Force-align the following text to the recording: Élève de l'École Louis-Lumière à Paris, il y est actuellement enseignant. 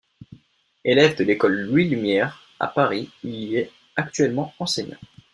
Élève 0.83 1.15
de 1.15 1.23
l'École 1.23 1.59
Louis-Lumière 1.65 2.41
à 2.59 2.65
Paris, 2.65 3.11
il 3.23 3.35
y 3.35 3.57
est 3.57 3.71
actuellement 3.95 4.51
enseignant. 4.57 4.97